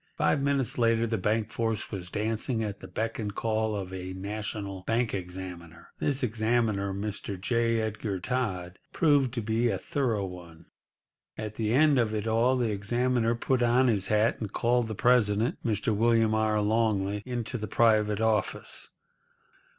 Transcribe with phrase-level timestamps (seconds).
[0.17, 4.13] Five minutes later the bank force was dancing at the beck and call of a
[4.13, 5.89] national bank examiner.
[5.99, 7.39] This examiner, Mr.
[7.39, 7.79] J.
[7.81, 10.65] Edgar Todd, proved to be a thorough one.
[11.37, 14.95] At the end of it all the examiner put on his hat, and called the
[14.95, 15.95] president, Mr.
[15.95, 16.59] William R.
[16.63, 18.89] Longley, into the private office.